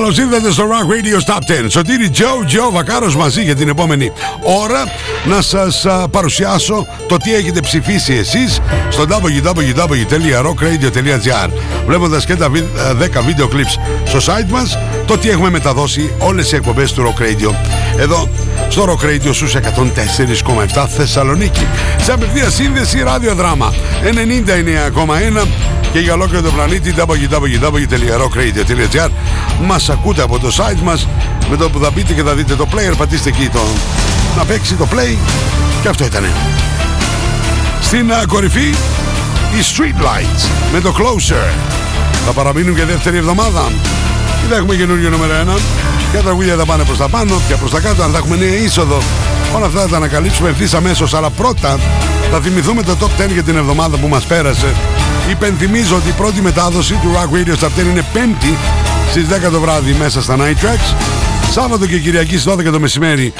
Καλώς 0.00 0.18
ήρθατε 0.18 0.50
στο 0.50 0.64
Rock 0.64 0.86
Radio 0.90 1.18
Top 1.32 1.38
10. 1.64 1.66
Σωτήρι 1.68 2.10
Τζο, 2.10 2.44
Τζο 2.46 2.70
Βακάρος 2.72 3.16
μαζί 3.16 3.42
για 3.42 3.56
την 3.56 3.68
επόμενη 3.68 4.12
ώρα. 4.42 4.84
Να 5.24 5.42
σας 5.42 5.86
παρουσιάσω 6.10 6.86
το 7.08 7.16
τι 7.16 7.34
έχετε 7.34 7.60
ψηφίσει 7.60 8.14
εσείς 8.14 8.60
στο 8.88 9.04
www.rockradio.gr 9.08 11.48
βλέποντας 11.86 12.26
και 12.26 12.36
τα 12.36 12.50
10 12.50 12.52
βίντεο 13.26 13.48
clips 13.52 13.78
στο 14.04 14.18
site 14.18 14.50
μας 14.50 14.78
το 15.06 15.18
τι 15.18 15.30
έχουμε 15.30 15.50
μεταδώσει 15.50 16.12
όλες 16.18 16.52
οι 16.52 16.56
εκπομπές 16.56 16.92
του 16.92 17.02
Rock 17.02 17.18
Radio. 17.22 17.54
Εδώ 17.98 18.28
στο 18.68 18.84
Rock 18.84 19.04
Radio 19.04 19.34
στους 19.34 19.54
104,7 19.54 20.86
Θεσσαλονίκη. 20.96 21.66
Σε 22.02 22.12
απευθείας 22.12 22.54
σύνδεση 22.54 23.02
ραδιοδράμα 23.02 23.74
99,1 24.02 25.46
και 25.92 25.98
για 25.98 26.12
ολόκληρο 26.12 26.42
το 26.42 26.50
πλανήτη 26.50 26.94
www.rockradio.gr 26.98 29.08
Μας 29.64 29.90
ακούτε 29.90 30.22
από 30.22 30.38
το 30.38 30.48
site 30.56 30.80
μας 30.82 31.08
με 31.50 31.56
το 31.56 31.70
που 31.70 31.78
θα 31.78 31.90
μπείτε 31.90 32.12
και 32.12 32.22
θα 32.22 32.34
δείτε 32.34 32.54
το 32.54 32.66
player 32.72 32.94
πατήστε 32.96 33.28
εκεί 33.28 33.48
το 33.48 33.60
να 34.36 34.44
παίξει 34.44 34.74
το 34.74 34.88
play. 34.92 35.16
Και 35.82 35.88
αυτό 35.88 36.04
ήτανε. 36.04 36.30
Στην 37.80 38.12
κορυφή 38.26 38.74
οι 39.54 39.60
Street 39.76 40.02
Lights 40.02 40.48
με 40.72 40.80
το 40.80 40.94
Closer. 40.98 41.52
Θα 42.26 42.32
παραμείνουν 42.32 42.74
και 42.74 42.84
δεύτερη 42.84 43.16
εβδομάδα. 43.16 43.72
Και 44.42 44.48
θα 44.50 44.56
έχουμε 44.56 44.74
καινούργιο 44.74 45.10
νούμερο 45.10 45.32
1 45.56 45.58
και 46.10 46.16
τα 46.16 46.22
τραγούδια 46.22 46.56
θα 46.56 46.64
πάνε 46.64 46.84
προς 46.84 46.98
τα 46.98 47.08
πάνω 47.08 47.40
και 47.48 47.54
προς 47.54 47.70
τα 47.70 47.80
κάτω 47.80 48.02
αν 48.02 48.10
θα 48.10 48.18
έχουμε 48.18 48.36
νέα 48.36 48.56
είσοδο. 48.56 48.98
Όλα 49.56 49.66
αυτά 49.66 49.80
θα 49.80 49.88
τα 49.88 49.96
ανακαλύψουμε 49.96 50.48
ευθύς 50.48 50.74
αμέσως 50.74 51.14
αλλά 51.14 51.30
πρώτα 51.30 51.78
θα 52.30 52.40
θυμηθούμε 52.40 52.82
το 52.82 52.96
top 53.00 53.24
10 53.24 53.28
για 53.32 53.42
την 53.42 53.56
εβδομάδα 53.56 53.96
που 53.96 54.08
μας 54.08 54.24
πέρασε 54.24 54.74
Υπενθυμίζω 55.30 55.96
ότι 55.96 56.08
η 56.08 56.12
πρώτη 56.12 56.40
μετάδοση 56.40 56.92
του 56.92 57.12
Rock 57.14 57.34
Radio 57.36 57.64
Top 57.64 57.80
10 57.80 57.84
είναι 57.90 58.04
πέμπτη 58.12 58.56
στις 59.10 59.26
10 59.48 59.50
το 59.50 59.60
βράδυ 59.60 59.92
μέσα 59.92 60.22
στα 60.22 60.36
Night 60.36 60.64
Tracks. 60.64 60.94
Σάββατο 61.50 61.86
και 61.86 61.98
Κυριακή 61.98 62.38
στις 62.38 62.52
12 62.52 62.64
το 62.72 62.80
μεσημέρι 62.80 63.32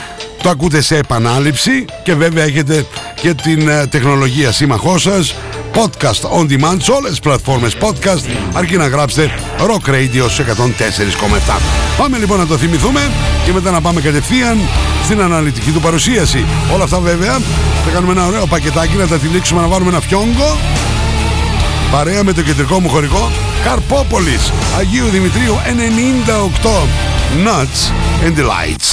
το 0.42 0.48
ακούτε 0.48 0.81
σε 0.81 0.97
επανάληψη 0.97 1.84
και 2.03 2.14
βέβαια 2.14 2.45
έχετε 2.45 2.87
και 3.14 3.34
την 3.34 3.69
uh, 3.69 3.89
τεχνολογία 3.89 4.53
σύμμαχός 4.53 5.03
σας 5.03 5.34
podcast 5.75 6.39
on 6.39 6.42
demand 6.42 6.77
σε 6.79 6.91
όλες 6.91 7.11
τις 7.11 7.20
πλατφόρμες 7.20 7.77
podcast 7.81 8.25
αρκεί 8.53 8.77
να 8.77 8.86
γράψετε 8.86 9.31
Rock 9.59 9.89
Radio 9.91 10.23
104,7 10.23 11.61
Πάμε 11.98 12.19
λοιπόν 12.19 12.39
να 12.39 12.47
το 12.47 12.57
θυμηθούμε 12.57 13.11
και 13.45 13.53
μετά 13.53 13.70
να 13.70 13.81
πάμε 13.81 14.01
κατευθείαν 14.01 14.59
στην 15.05 15.20
αναλυτική 15.20 15.70
του 15.70 15.81
παρουσίαση. 15.81 16.45
Όλα 16.75 16.84
αυτά 16.84 16.98
βέβαια 16.98 17.39
θα 17.84 17.91
κάνουμε 17.92 18.12
ένα 18.12 18.27
ωραίο 18.27 18.47
πακετάκι 18.47 18.97
να 18.97 19.07
τα 19.07 19.17
τυλίξουμε 19.17 19.61
να 19.61 19.67
βάλουμε 19.67 19.91
ένα 19.91 20.01
φιόγκο 20.01 20.59
παρέα 21.91 22.24
με 22.24 22.33
το 22.33 22.42
κεντρικό 22.42 22.80
μου 22.80 22.88
χωρικό 22.88 23.30
Καρπόπολης 23.64 24.52
Αγίου 24.78 25.06
Δημητρίου 25.08 25.55
98 26.62 26.69
Nuts 27.46 27.80
and 28.24 28.34
Delights 28.38 28.88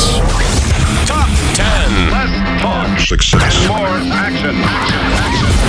Top 1.11 1.29
10 1.55 2.11
Less 2.15 2.33
talk 2.63 2.91
Success 3.11 3.55
More 3.67 3.97
action 4.27 4.55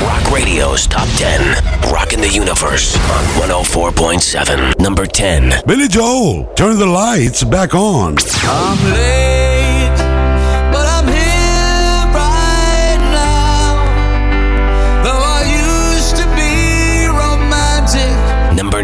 Rock 0.09 0.25
Radio's 0.39 0.83
Top 0.97 1.09
10 1.17 1.93
Rocking 1.97 2.21
the 2.27 2.33
Universe 2.43 2.89
on 3.15 3.23
104.7 3.49 4.81
Number 4.87 5.07
10 5.07 5.63
Billy 5.67 5.89
Joel 5.97 6.45
Turn 6.61 6.75
the 6.85 6.91
lights 7.03 7.41
back 7.45 7.75
on 7.75 8.17
I'm 8.45 8.81
late 8.95 9.28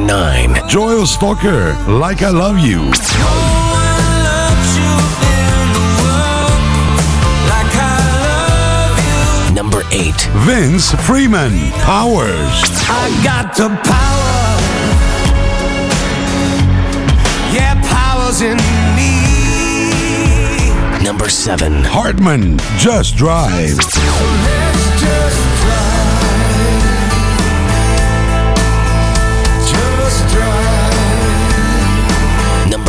Number 0.06 0.58
9 0.58 0.68
Joel 0.68 1.06
Stalker 1.06 1.72
Like 1.88 2.22
I 2.22 2.28
Love 2.28 2.58
You. 2.58 2.76
No 2.76 2.84
one 2.84 2.92
loves 4.28 4.76
you 4.76 4.94
in 5.32 5.72
the 5.72 5.86
world 6.04 6.60
Like 7.48 7.72
I 7.72 7.96
love 8.28 9.48
you 9.48 9.54
Number 9.54 9.82
8 9.90 10.14
Vince 10.44 10.92
Freeman 11.06 11.52
Powers. 11.80 12.60
I 12.86 13.08
got 13.24 13.56
the 13.56 13.68
power. 13.68 14.60
Yeah, 17.54 17.80
power's 17.88 18.42
in 18.42 18.58
me. 18.96 19.14
Number 21.02 21.28
7 21.30 21.82
Hartman 21.82 22.58
Just 22.78 23.16
Drive 23.16 23.78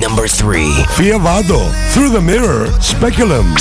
Number 0.00 0.26
3 0.26 0.62
Fiavado 0.96 1.70
Through 1.92 2.08
the 2.08 2.22
Mirror 2.22 2.68
Speculum. 2.80 3.54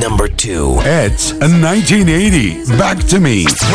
Number 0.00 0.28
2 0.28 0.78
It's 0.80 1.32
a 1.32 1.46
1980 1.46 2.64
Back 2.78 2.98
to 3.08 3.20
Me 3.20 3.44
That's 3.44 3.66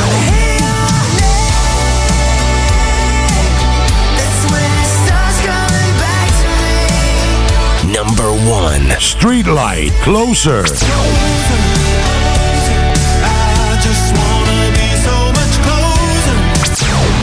when 4.50 4.72
it 4.74 4.90
starts 5.06 5.40
coming 5.46 5.94
back 6.02 6.30
to 6.42 6.50
me. 7.86 7.94
Number 7.94 8.32
1 8.50 8.82
Streetlight 8.98 9.92
Closer 10.02 10.66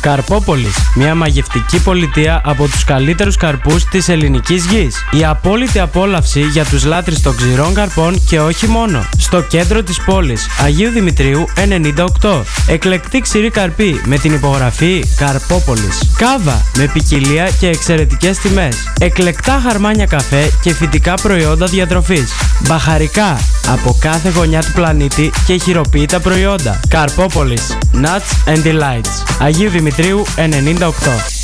Καρπόπολης, 0.00 0.74
μια 0.94 1.14
μαγευτική 1.14 1.82
πολιτεία 1.82 2.40
από 2.44 2.68
τους 2.68 2.84
καλύτερους 2.84 3.36
καρπούς 3.36 3.84
της 3.84 4.08
ελληνικής 4.08 4.64
γης. 4.64 4.96
Η 5.18 5.24
απόλυτη 5.24 5.78
απόλαυση 5.78 6.40
για 6.40 6.64
τους 6.64 6.84
λάτρεις 6.84 7.20
των 7.20 7.36
ξηρών 7.36 7.74
καρπών 7.74 8.24
και 8.26 8.40
όχι 8.40 8.66
μόνο. 8.66 9.04
Στο 9.18 9.42
κέντρο 9.42 9.82
της 9.82 10.00
πόλης, 10.04 10.46
Αγίου 10.64 10.90
Δημητρίου 10.90 11.44
98. 11.54 12.44
Εκλεκτή 12.66 13.20
ξηρή 13.20 13.50
καρπή 13.50 14.00
με 14.04 14.18
την 14.18 14.32
υπογραφή 14.32 15.04
Καρπόπολης. 15.16 16.12
Κάβα 16.16 16.64
με 16.76 16.90
ποικιλία 16.92 17.50
και 17.60 17.68
εξαιρετικές 17.68 18.38
τιμές. 18.38 18.76
Εκλεκτά 19.00 19.60
χαρμάνια 19.66 20.06
καφέ 20.06 20.50
και 20.62 20.74
φυτικά 20.74 21.14
προϊόντα 21.14 21.66
διατροφής. 21.66 22.32
Μπαχαρικά 22.60 23.40
από 23.72 23.96
κάθε 24.00 24.30
γωνιά 24.30 24.60
του 24.60 24.72
πλανήτη 24.74 25.30
και 25.46 25.56
χειροποίητα 25.56 26.20
προϊόντα. 26.20 26.80
Καρπόπολης. 26.88 27.78
Nuts 27.94 28.52
and 28.52 28.66
Delights. 28.66 29.40
Αγίου 29.40 29.70
Δημητρίου 29.70 29.87
98. 29.96 31.38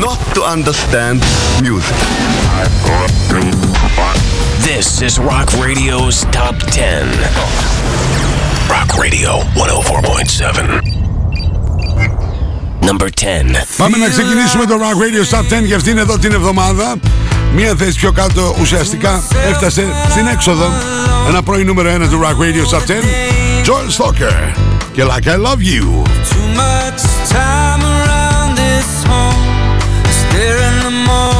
not 0.00 0.18
to 0.34 0.42
understand 0.42 1.22
music. 1.60 1.96
This 4.60 5.02
is 5.02 5.18
Rock 5.18 5.52
Radio's 5.54 6.24
Top 6.30 6.56
10 6.70 7.06
Rock 8.68 8.96
Radio 8.96 9.40
104.7 9.54 10.80
Number 12.80 13.08
10 13.10 13.66
Πάμε 13.76 13.96
να 13.96 14.08
ξεκινήσουμε 14.08 14.64
το 14.66 14.74
Rock 14.74 14.96
Radio 15.02 15.24
Top 15.34 15.44
10 15.60 15.64
για 15.64 15.76
αυτήν 15.76 15.98
εδώ 15.98 16.18
την 16.18 16.32
εβδομάδα. 16.32 16.96
Μία 17.54 17.74
θέση 17.74 17.98
πιο 17.98 18.12
κάτω 18.12 18.56
ουσιαστικά 18.60 19.22
έφτασε 19.50 19.86
στην 20.10 20.26
έξοδο. 20.26 20.66
Ένα 21.28 21.42
πρώην 21.42 21.66
νούμερο 21.66 21.90
1 21.94 22.08
του 22.08 22.20
Rock 22.22 22.38
Radio 22.42 22.64
Top 22.74 22.80
10. 22.80 23.53
Joel 23.64 23.90
Stalker, 23.90 24.52
que 24.92 25.02
like 25.04 25.26
I 25.26 25.36
love 25.36 25.62
you. 25.62 26.04
Too 26.28 26.48
much 26.54 27.00
time 27.30 27.80
around 27.80 28.56
this 28.56 29.02
home. 29.04 29.80
Staring 30.04 30.82
the 30.84 30.90
morning. 30.90 31.33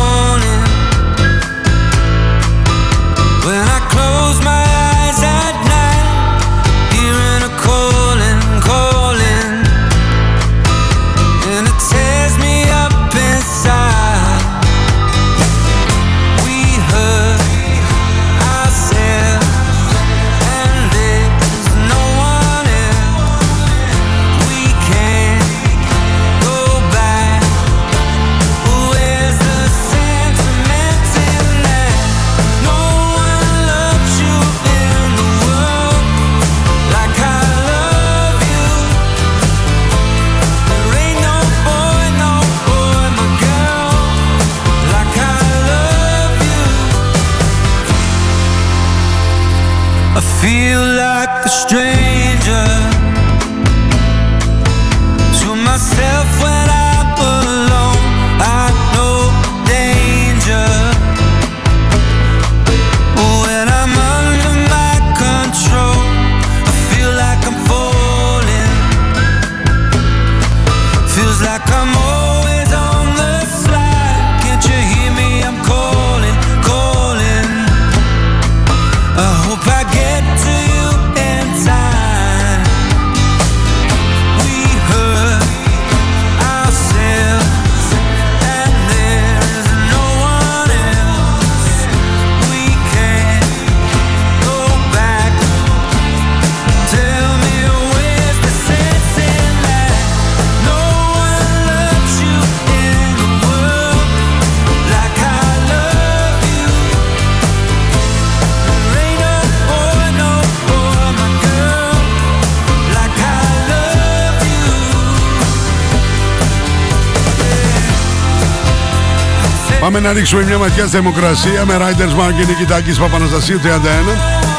Πάμε 119.94 120.08
να 120.08 120.14
ρίξουμε 120.14 120.44
μια 120.44 120.58
ματιά 120.58 120.82
στη 120.82 120.90
θερμοκρασία 120.90 121.64
με 121.64 121.76
Riders 121.78 122.20
Mark 122.20 122.32
και 122.38 122.44
Νικητάκης 122.46 122.98
Παπαναστασίου 122.98 123.58
31. 123.58 123.66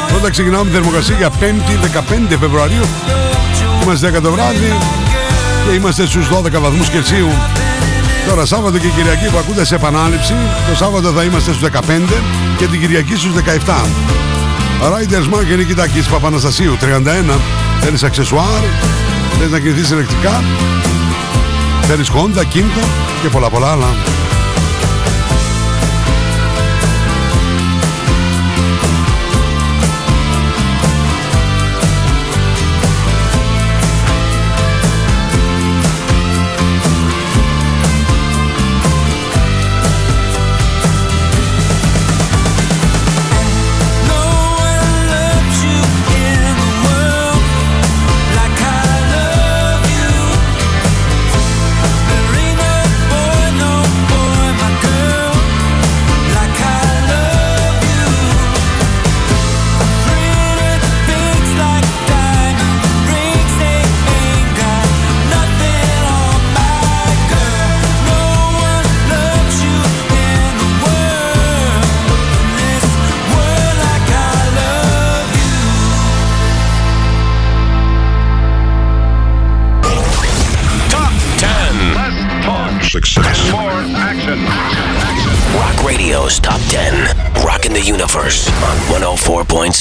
Πρώτα 0.08 0.30
ξεκινάμε 0.30 0.64
τη 0.64 0.76
θερμοκρασία 0.76 1.16
για 1.18 1.30
5η 1.40 2.34
15 2.34 2.38
Φεβρουαρίου. 2.40 2.86
Είμαστε 3.84 4.12
10 4.18 4.22
το 4.22 4.32
βράδυ 4.32 4.74
και 5.66 5.76
είμαστε 5.76 6.06
στους 6.06 6.28
12 6.30 6.60
βαθμούς 6.60 6.90
Κελσίου. 6.90 7.28
Τώρα 8.28 8.46
Σάββατο 8.46 8.78
και 8.78 8.88
Κυριακή 8.88 9.30
που 9.30 9.38
ακούτε 9.38 9.66
σε 9.66 9.76
επανάληψη. 9.76 10.34
Το 10.70 10.76
Σάββατο 10.76 11.12
θα 11.12 11.24
είμαστε 11.24 11.54
στους 11.54 11.70
15 11.72 12.14
και 12.58 12.66
την 12.66 12.80
Κυριακή 12.80 13.16
στους 13.16 13.32
17. 13.34 13.86
Riders 14.82 15.34
Mark 15.34 15.46
και 15.48 15.56
Νικητάκης 15.56 16.08
Παπαναστασίου 16.08 16.78
31. 16.82 17.40
Θέλεις 17.82 18.04
αξεσουάρ, 18.04 18.64
θέλεις 19.38 19.52
να 19.52 19.60
κινηθείς 19.60 19.90
ηλεκτρικά, 19.90 20.44
θέλεις 21.82 22.10
Honda, 22.12 22.40
Kimco 22.40 22.86
και 23.22 23.30
πολλά 23.30 23.50
πολλά 23.50 23.72
άλλα. 23.72 23.88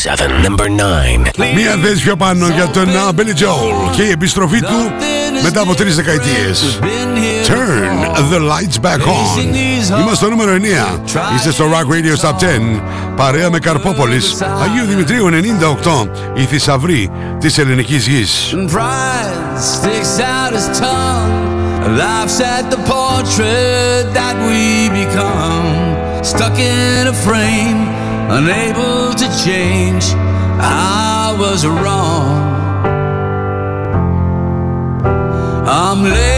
104.7. 0.04 0.44
Number 0.48 0.68
9. 0.68 1.54
Μία 1.54 1.78
θέση 1.82 2.02
πιο 2.02 2.16
πάνω 2.16 2.48
για 2.48 2.66
τον 2.68 2.86
uh, 2.88 3.20
Billy 3.20 3.42
Joel 3.42 3.90
και 3.96 4.02
η 4.02 4.10
επιστροφή 4.10 4.60
του 4.60 4.92
μετά 5.42 5.60
από 5.60 5.74
τρεις 5.74 5.96
δεκαετίες. 5.96 6.78
Turn 7.46 8.32
the 8.32 8.38
lights 8.38 8.80
back 8.86 8.98
on. 8.98 9.40
Είμαστε 10.00 10.14
στο 10.14 10.28
νούμερο 10.28 10.52
9. 10.52 11.00
Είστε 11.36 11.50
στο 11.50 11.64
Rock 11.64 11.92
Radio 11.92 12.28
Top 12.28 12.34
10. 12.34 12.80
Παρέα 13.16 13.50
με 13.50 13.58
Καρπόπολης. 13.58 14.42
Αγίου 14.62 14.84
Δημητρίου 14.84 15.28
98. 15.28 16.08
Η 16.34 16.44
θησαυρή 16.44 17.10
της 17.40 17.58
ελληνικής 17.58 18.06
γης. 18.06 18.54
and 18.54 18.70
pride 18.70 19.58
sticks 19.58 20.14
out 20.20 20.52
his 20.58 20.66
tongue. 20.80 21.34
Laughs 22.02 22.40
at 22.40 22.64
the 22.74 22.80
portrait 22.94 24.04
that 24.18 24.36
we 24.48 24.62
become. 25.02 25.66
Stuck 26.32 26.56
in 26.58 27.06
a 27.14 27.16
frame, 27.26 27.80
unable 28.36 29.14
to 29.14 29.26
change. 29.44 30.06
I 30.58 31.36
was 31.38 31.64
wrong. 31.64 32.32
I'm 35.66 36.02
late, 36.02 36.33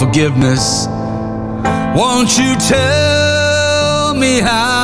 forgiveness? 0.00 0.86
Won't 1.94 2.38
you 2.38 2.56
tell 2.56 4.14
me 4.14 4.40
how? 4.40 4.79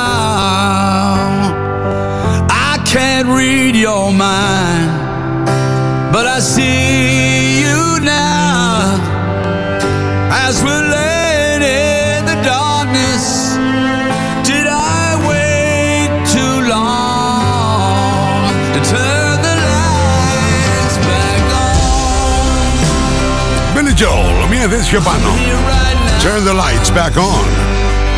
Joel, 24.66 24.68
μία 24.68 24.78
θέση 24.78 24.90
πιο 24.90 25.00
πάνω. 25.00 25.28
Here 25.36 25.52
right 25.52 25.98
now, 26.06 26.24
Turn 26.24 26.44
the 26.44 26.54
lights 26.54 26.90
back 26.90 27.16
on. 27.16 27.44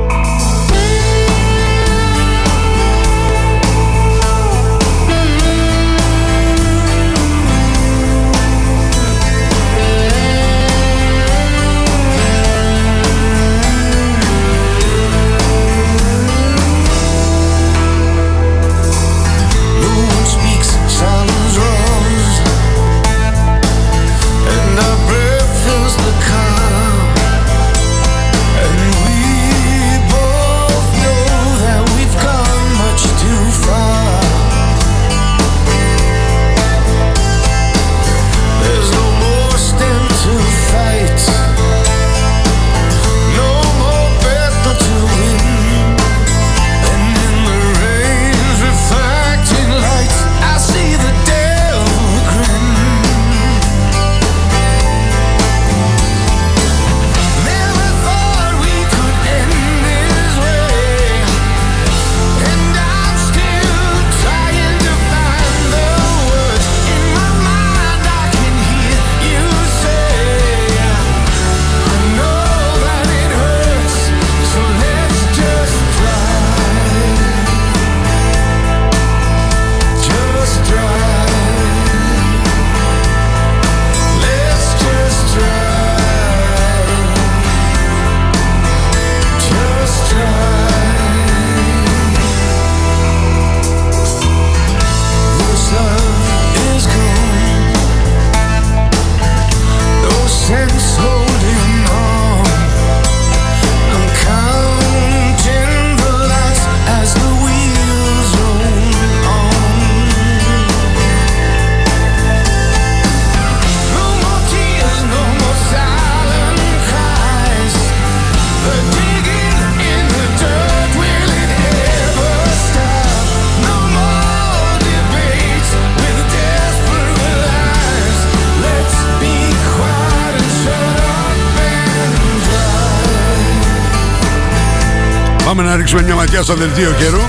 Ματιά 136.22 136.42
στο 136.42 136.54
δελτίο 136.54 136.92
καιρού. 136.92 137.22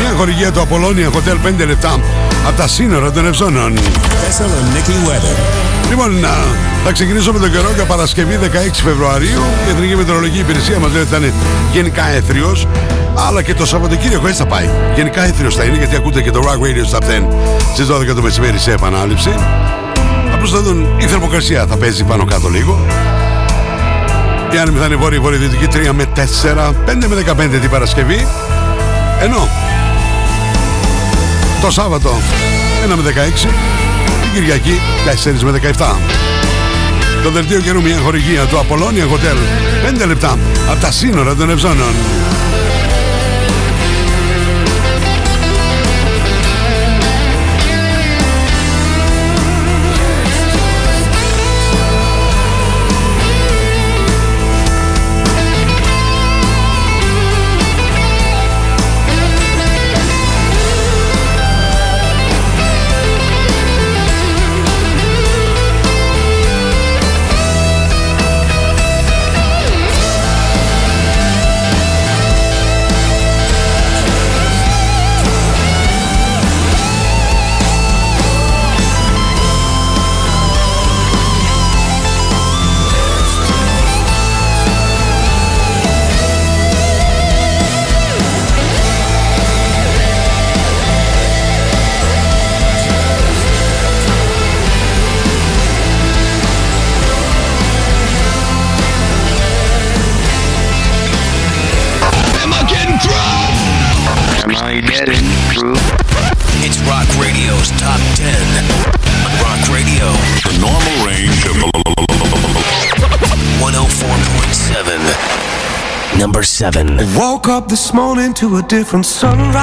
Μια 0.00 0.12
χορηγία 0.16 0.52
του 0.52 0.60
Απολώνια 0.60 1.10
Hotel 1.10 1.62
5 1.62 1.66
λεπτά 1.66 2.00
από 2.46 2.56
τα 2.56 2.68
σύνορα 2.68 3.10
των 3.12 3.26
Ευζώνων. 3.26 3.78
Λοιπόν, 5.88 6.24
α, 6.24 6.28
θα 6.84 6.92
ξεκινήσω 6.92 7.32
με 7.32 7.38
τον 7.38 7.50
καιρό 7.50 7.70
για 7.74 7.84
Παρασκευή 7.84 8.38
16 8.42 8.46
Φεβρουαρίου. 8.84 9.42
Η 9.66 9.70
Εθνική 9.70 9.96
Μετεωρολογική 9.96 10.38
Υπηρεσία 10.38 10.78
μας 10.78 10.92
λέει 10.92 11.00
ότι 11.00 11.10
θα 11.10 11.16
είναι 11.16 11.32
γενικά 11.72 12.08
έθριος. 12.08 12.66
Αλλά 13.28 13.42
και 13.42 13.54
το 13.54 13.66
Σαββατοκύριακο 13.66 14.26
έτσι 14.26 14.38
θα 14.38 14.46
πάει. 14.46 14.68
Γενικά 14.94 15.24
έθριος 15.24 15.54
θα 15.54 15.64
είναι 15.64 15.76
γιατί 15.76 15.96
ακούτε 15.96 16.22
και 16.22 16.30
το 16.30 16.40
Rock 16.40 16.66
Radio 16.66 16.96
Stop 16.96 17.02
10 17.02 17.26
στις 17.74 17.86
12 17.86 18.14
το 18.14 18.22
μεσημέρι 18.22 18.58
σε 18.58 18.72
επανάληψη. 18.72 19.34
Απλώ 20.32 20.46
θα 20.46 20.62
δουν 20.62 20.86
η 20.98 21.04
θερμοκρασία 21.06 21.66
θα 21.66 21.76
παίζει 21.76 22.04
πάνω 22.04 22.24
κάτω 22.24 22.48
λίγο. 22.48 22.86
Η 24.52 24.58
άνεμη 24.58 24.78
θα 24.78 24.84
είναι 24.84 24.96
βόρεια 24.96 25.20
βορειοδυτική 25.20 25.66
3 25.72 25.90
με 25.92 26.04
4, 26.16 26.20
5 26.86 27.06
με 27.08 27.24
15 27.56 27.58
την 27.60 27.70
Παρασκευή. 27.70 28.26
Ενώ 29.20 29.48
το 31.60 31.70
Σάββατο 31.70 32.10
1 32.86 32.94
με 32.96 33.02
16, 33.02 33.48
την 34.22 34.32
Κυριακή 34.34 34.80
4 35.24 35.42
με 35.42 35.60
17. 35.78 35.96
Το 37.22 37.30
δελτίο 37.30 37.60
καιρού 37.60 37.82
μια 37.82 37.98
χορηγία 37.98 38.44
του 38.44 38.58
Απολώνια 38.58 39.04
Hotel 39.04 39.36
5 40.02 40.06
λεπτά 40.06 40.38
από 40.70 40.80
τα 40.80 40.90
σύνορα 40.90 41.34
των 41.34 41.50
Ευζώνων. 41.50 41.94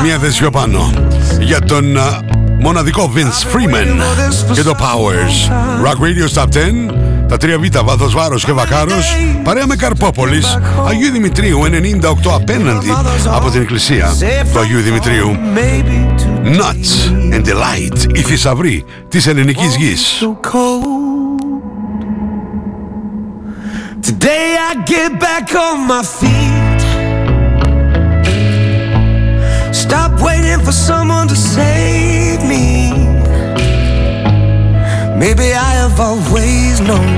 Μία 0.04 0.18
θέση 0.18 0.40
πιο 0.40 0.50
πάνω 0.50 0.94
για 1.40 1.60
τον 1.62 1.98
α, 1.98 2.20
μοναδικό 2.60 3.12
Vince 3.16 3.56
Freeman 3.56 4.02
και 4.54 4.64
το 4.64 4.76
Powers. 4.80 5.52
Rock 5.86 5.96
Radio 5.96 6.42
Top 6.42 6.48
10. 6.48 6.48
Τα 7.28 7.38
τρία 7.38 7.60
β' 7.60 7.84
βάθος 7.84 8.14
βάρος 8.14 8.46
και 8.46 8.52
βακάρος. 8.52 9.16
Παρέα 9.44 9.68
με 9.68 9.76
Καρπόπολης. 9.76 10.58
Αγίου 10.88 11.12
Δημητρίου 11.12 11.62
98 11.64 12.32
απέναντι 12.34 12.94
από 13.26 13.50
την 13.50 13.62
εκκλησία 13.62 14.14
του 14.54 14.60
Αγίου 14.60 14.82
Δημητρίου. 14.82 15.38
Nuts 16.44 17.12
and 17.34 17.44
Delight 17.46 18.16
η 18.18 18.22
θησαυρή 18.22 18.86
της 19.10 19.28
ελληνικής 19.28 19.76
γης. 19.76 20.24
Today 24.10 24.48
I 24.70 24.72
get 24.94 25.12
back 25.28 25.48
on 25.68 25.78
my 25.92 26.04
feet. 26.18 26.39
For 30.70 30.74
someone 30.74 31.28
to 31.28 31.36
save 31.36 32.42
me. 32.44 32.92
Maybe 35.18 35.48
I 35.68 35.72
have 35.82 36.00
always 36.00 36.80
known. 36.80 37.10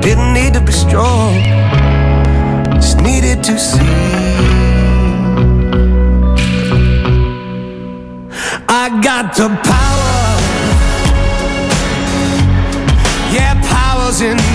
Didn't 0.00 0.32
need 0.34 0.54
to 0.54 0.60
be 0.60 0.72
strong. 0.72 1.34
Just 2.80 2.98
needed 3.00 3.44
to 3.44 3.56
see. 3.56 3.94
I 8.68 8.84
got 9.08 9.36
the 9.36 9.48
power. 9.72 10.24
Yeah, 13.32 13.54
power's 13.70 14.20
in 14.22 14.36
me. 14.38 14.51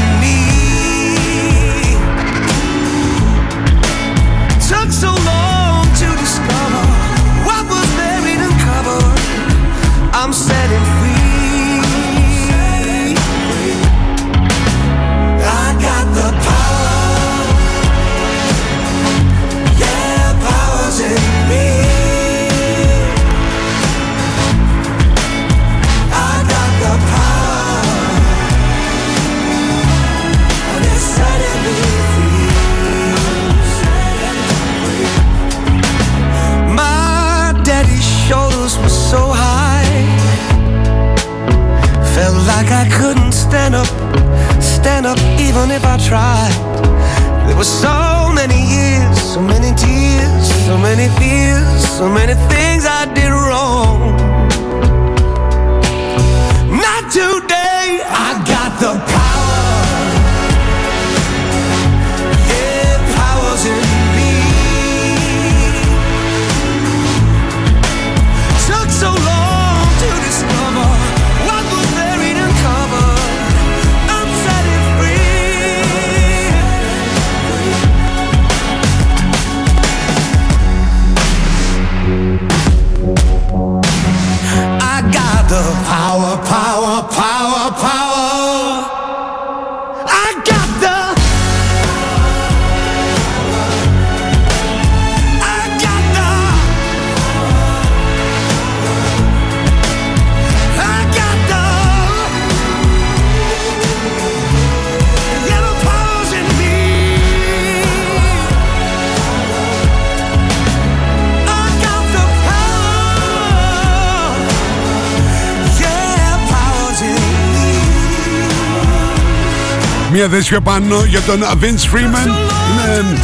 Μία 120.17 120.27
θέση 120.29 120.49
πιο 120.49 120.61
πάνω 120.61 121.03
για 121.03 121.21
τον 121.21 121.39
Vince 121.61 121.95
Freeman. 121.95 122.27
Είναι 122.27 123.15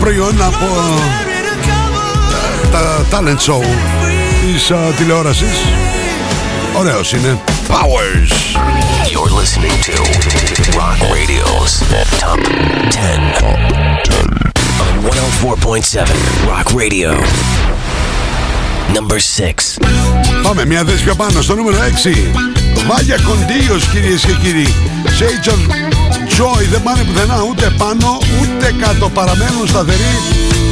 προϊόν 0.00 0.42
από 0.42 0.66
ε, 2.62 2.68
τα 2.68 3.04
talent 3.10 3.52
show 3.52 3.62
της 4.54 4.70
ε, 4.70 4.76
τηλεόρασης. 4.96 5.58
Ωραίος 6.76 7.12
είναι. 7.12 7.38
Powers. 7.68 8.32
You're 9.12 9.32
listening 9.40 9.76
to 9.88 9.94
Rock 10.80 10.98
Radio's 11.16 11.72
Top 12.22 12.40
10 12.90 13.42
on 13.50 13.60
104.7 15.02 16.06
Rock 16.50 16.68
Radio. 16.82 17.10
Number 18.94 19.18
6. 19.18 19.82
Πάμε 20.42 20.66
μια 20.66 20.84
θέση 20.84 21.04
πιο 21.04 21.14
πάνω 21.14 21.42
στο 21.42 21.54
νούμερο 21.54 21.76
6 22.54 22.57
Βάγια 22.87 23.17
κοντίος 23.27 23.83
κυρίες 23.91 24.21
και 24.21 24.33
κύριοι 24.43 24.67
Shades 25.19 25.47
of 25.53 25.61
Joy 26.37 26.63
δεν 26.71 26.83
πάνε 26.83 27.03
πουθενά 27.03 27.37
ούτε 27.49 27.73
πάνω 27.77 28.17
ούτε 28.41 28.73
κάτω 28.81 29.09
Παραμένουν 29.09 29.67
σταθεροί 29.67 30.13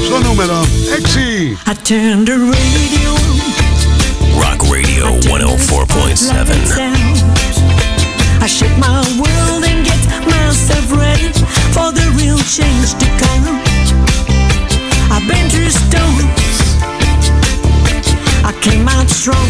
στο 0.05 0.19
νούμερο 0.27 0.65
6 1.67 1.71
I 1.71 1.73
turned 1.89 2.25
the 2.27 2.37
radio 2.53 3.11
Rock 4.43 4.59
Radio 4.75 5.05
104.7. 5.27 5.31
I 8.45 8.47
shake 8.47 8.77
my 8.87 8.99
world 9.21 9.63
and 9.71 9.79
get 9.89 10.01
myself 10.25 10.85
ready 11.03 11.29
for 11.75 11.87
the 11.97 12.05
real 12.19 12.39
change 12.57 12.89
to 13.01 13.07
come. 13.23 13.45
I've 15.13 15.25
been 15.31 15.47
through 15.53 15.71
storms. 15.83 16.55
I 18.49 18.51
came 18.65 18.85
out 18.95 19.09
strong. 19.09 19.49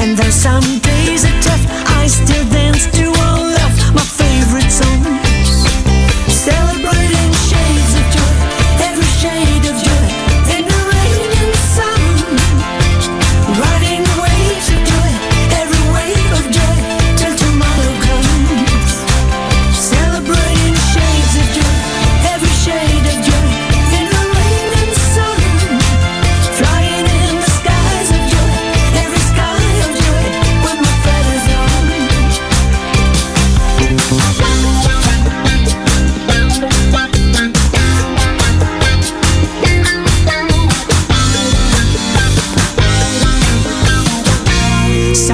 And 0.00 0.16
though 0.16 0.30
some 0.30 0.78
days 0.80 1.24
are 1.24 1.40
tough, 1.42 1.64
I 2.00 2.06
still 2.06 2.48
dance 2.48 2.86
to 2.96 3.11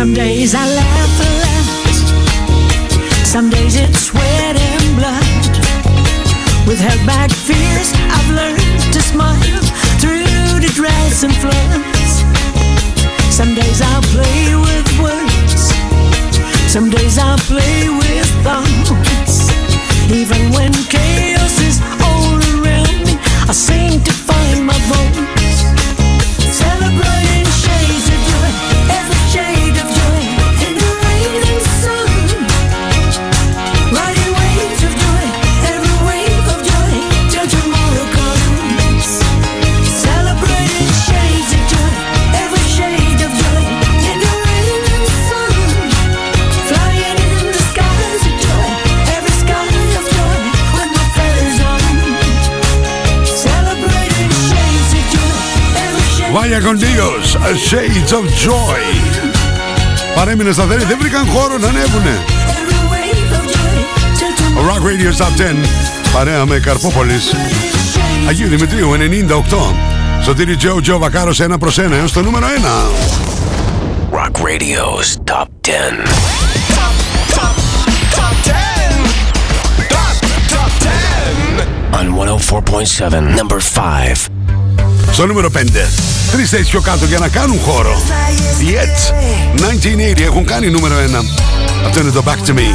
Some 0.08 0.16
days 0.16 0.54
I 0.54 0.64
laugh 0.64 1.18
the 1.20 1.30
last. 1.44 2.06
Some 3.26 3.50
days 3.50 3.76
it's 3.76 4.06
sweat 4.08 4.56
and 4.56 4.96
blood. 4.96 5.52
With 6.66 6.80
held 6.80 7.04
back 7.06 7.30
fears, 7.30 7.92
I've 8.16 8.30
learned 8.32 8.80
to 8.94 9.02
smile 9.02 9.60
through 10.00 10.64
the 10.64 10.72
dress 10.74 11.24
and 11.24 11.34
floods. 11.36 12.24
Some 13.28 13.54
days 13.54 13.82
I 13.84 14.00
play 14.16 14.56
with 14.56 14.88
words. 14.98 15.76
Some 16.72 16.88
days 16.88 17.18
I 17.18 17.36
play 17.44 17.90
with 17.90 18.28
thoughts. 18.42 19.52
Even 20.10 20.40
when 20.56 20.72
chaos 20.88 21.60
is 21.60 21.82
all 22.00 22.32
around 22.56 23.04
me, 23.04 23.20
I 23.46 23.52
sing 23.52 24.02
to 24.04 24.12
find 24.12 24.64
my 24.64 24.78
voice. 24.88 25.37
Olivia 56.58 56.70
Condigos, 56.70 57.36
Shades 57.68 58.12
of 58.12 58.24
Joy. 58.44 58.80
Παρέμεινε 60.14 60.52
σταθερή, 60.52 60.84
δεν 60.84 60.98
βρήκαν 61.00 61.26
χώρο 61.26 61.58
να 61.58 61.68
ανέβουνε. 61.68 62.24
Rock 64.68 64.82
Radio 64.82 65.22
Top 65.22 65.40
10, 65.40 65.54
παρέα 66.12 66.46
με 66.46 66.58
Καρπόπολης. 66.58 67.34
Αγίου 68.28 68.48
Δημητρίου, 68.48 68.90
98. 68.92 69.74
Σωτήρι 70.22 70.56
Τζο 70.56 70.80
Τζο 70.80 70.98
Βακάρο, 70.98 71.32
ένα 71.38 71.58
προς 71.58 71.78
ένα, 71.78 71.96
έως 71.96 72.12
το 72.12 72.22
νούμερο 72.22 72.46
1. 72.46 72.90
Rock 74.12 74.40
Radio's 74.40 75.32
Top 75.32 75.46
10. 75.60 75.70
Top, 76.76 76.94
top, 77.34 77.56
top 78.16 78.34
10. 78.44 78.68
on 81.98 82.06
104.7, 82.12 83.36
number 83.36 83.60
5. 83.60 84.27
Στο 85.18 85.26
νούμερο 85.26 85.50
5. 85.56 85.60
Τρεις 86.32 86.50
θέσεις 86.50 86.68
πιο 86.68 86.80
κάτω 86.80 87.04
για 87.04 87.18
να 87.18 87.28
κάνουν 87.28 87.58
χώρο. 87.60 88.02
Οι 88.60 88.76
1980 90.16 90.22
έχουν 90.22 90.44
κάνει 90.44 90.70
νούμερο 90.70 90.94
1. 90.94 90.98
Αυτό 91.86 92.00
είναι 92.00 92.10
το 92.10 92.22
Back 92.26 92.48
to 92.48 92.54
Me. 92.54 92.66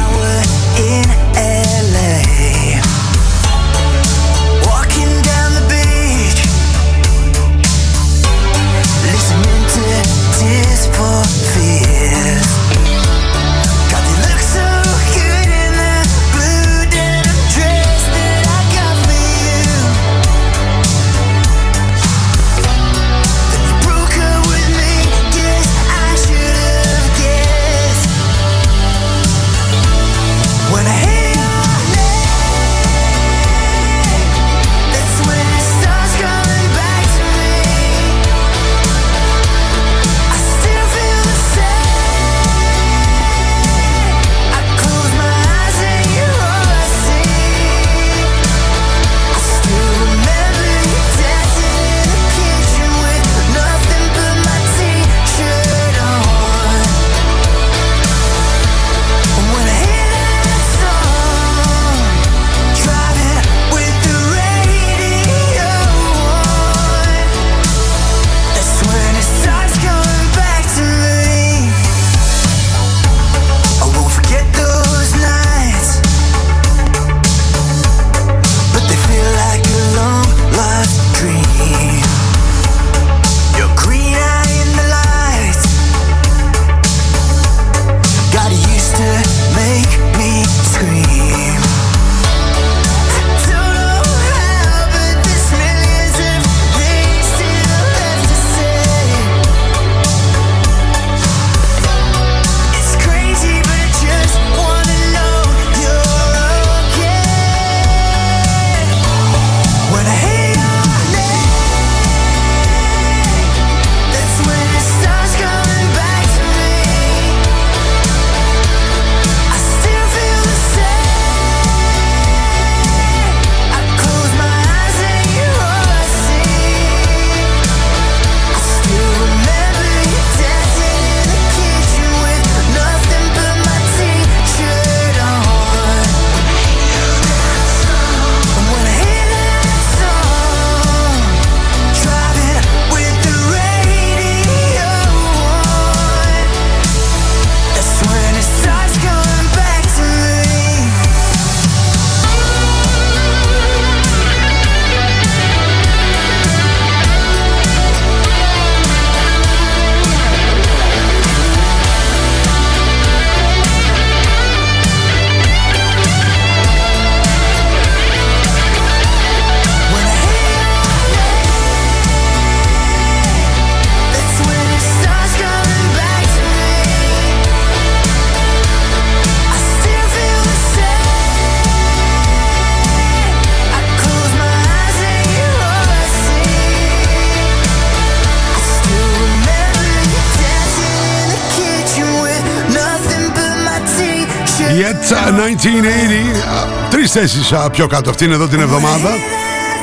θέσεις 197.20 197.52
α, 197.52 197.70
πιο 197.70 197.86
κάτω 197.86 198.10
αυτήν 198.10 198.32
εδώ 198.32 198.46
την 198.48 198.60
εβδομάδα 198.60 199.10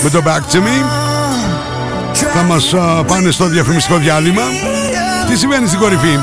με 0.03 0.09
το 0.09 0.21
Back 0.25 0.53
to 0.53 0.57
Me 0.57 0.85
θα 2.33 2.43
μας 2.43 2.73
πάνε 3.07 3.31
στο 3.31 3.45
διαφημιστικό 3.45 3.97
διάλειμμα 3.97 4.41
τι 5.29 5.37
συμβαίνει 5.37 5.67
στην 5.67 5.79
κορυφή; 5.79 6.19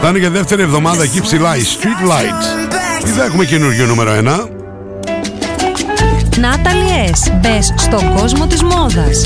Θα 0.00 0.08
είναι 0.08 0.18
για 0.18 0.30
δεύτερη 0.30 0.62
εβδομάδα 0.62 1.02
εκεί 1.02 1.20
ψηλά 1.20 1.56
η 1.56 1.60
Street 1.62 2.10
Light 2.10 2.64
τι 3.04 3.10
θα 3.10 3.24
έχουμε 3.24 3.44
καινούργιο 3.44 3.86
νούμερο 3.86 4.12
ένα. 4.12 4.48
Natalie 6.36 7.10
S. 7.10 7.32
Μπες 7.40 7.74
στον 7.76 8.14
κόσμο 8.14 8.46
της 8.46 8.62
μόδας 8.62 9.24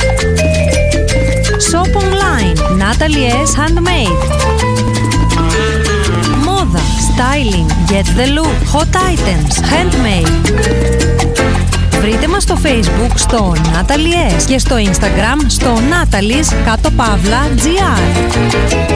Shop 1.71 2.01
online 2.03 2.59
Natalie 2.83 3.31
S. 3.33 3.51
Handmade 3.61 4.76
styling, 7.17 7.69
get 7.89 8.07
the 8.19 8.27
look, 8.37 8.59
hot 8.73 8.95
items, 9.13 9.55
handmade. 9.71 10.35
Βρείτε 12.01 12.29
μας 12.29 12.43
στο 12.43 12.59
facebook 12.63 13.13
στο 13.15 13.53
Natalie 13.57 14.41
S 14.41 14.43
και 14.47 14.59
στο 14.59 14.77
instagram 14.77 15.45
στο 15.47 15.75
Natalie's 15.77 16.55
κάτω 16.65 16.91
παύλα 16.91 17.49
GR. 17.57 18.96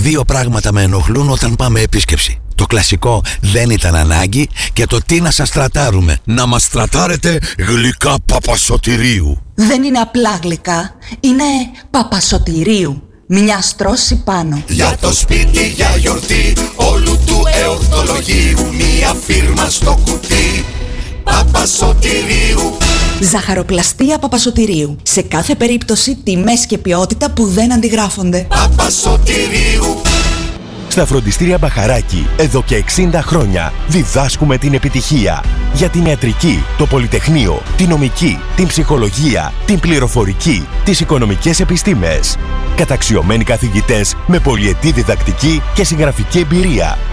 Δύο 0.00 0.24
πράγματα 0.24 0.72
με 0.72 0.82
ενοχλούν 0.82 1.30
όταν 1.30 1.56
πάμε 1.56 1.80
επίσκεψη. 1.80 2.40
Το 2.54 2.66
κλασικό 2.66 3.22
δεν 3.40 3.70
ήταν 3.70 3.94
ανάγκη 3.94 4.48
και 4.72 4.86
το 4.86 4.98
τι 5.06 5.20
να 5.20 5.30
σας 5.30 5.50
τρατάρουμε. 5.50 6.18
Να 6.24 6.46
μας 6.46 6.68
τρατάρετε 6.68 7.38
γλυκά 7.58 8.16
παπασωτηρίου. 8.26 9.42
Δεν 9.54 9.82
είναι 9.82 9.98
απλά 9.98 10.38
γλυκά, 10.42 10.94
είναι 11.20 11.44
παπασωτηρίου. 11.90 13.02
Μια 13.26 13.60
στρώση 13.60 14.22
πάνω. 14.24 14.62
Για 14.68 14.96
το 15.00 15.12
σπίτι, 15.12 15.68
για 15.68 15.96
γιορτή 15.96 16.56
Όλου 16.74 17.18
του 17.26 17.42
εορτολογίου 17.62 18.74
Μία 18.74 19.14
φίρμα 19.26 19.68
στο 19.68 19.98
κουτί 20.04 20.64
Παπασωτηρίου 21.30 22.76
Ζαχαροπλαστεία 23.20 24.18
Παπασωτηρίου. 24.18 24.96
Σε 25.02 25.22
κάθε 25.22 25.54
περίπτωση 25.54 26.14
τιμές 26.24 26.66
και 26.66 26.78
ποιότητα 26.78 27.30
που 27.30 27.46
δεν 27.46 27.72
αντιγράφονται. 27.72 28.46
Παπασωτηρίου 28.48 30.00
Στα 30.88 31.06
φροντιστήρια 31.06 31.58
Μπαχαράκι, 31.58 32.26
εδώ 32.36 32.62
και 32.62 32.84
60 32.96 33.20
χρόνια, 33.22 33.72
διδάσκουμε 33.88 34.58
την 34.58 34.74
επιτυχία. 34.74 35.44
Για 35.74 35.88
την 35.88 36.04
ιατρική, 36.04 36.64
το 36.78 36.86
πολυτεχνείο, 36.86 37.62
την 37.76 37.88
νομική, 37.88 38.38
την 38.56 38.66
ψυχολογία, 38.66 39.52
την 39.66 39.80
πληροφορική, 39.80 40.66
τις 40.84 41.00
οικονομικές 41.00 41.60
επιστήμες. 41.60 42.36
Καταξιωμένοι 42.76 43.44
καθηγητές 43.44 44.14
με 44.26 44.38
πολυετή 44.38 44.92
διδακτική 44.92 45.62
και 45.74 45.84
συγγραφική 45.84 46.38
εμπειρία. 46.38 46.98